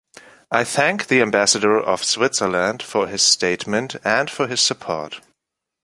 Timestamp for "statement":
3.21-3.97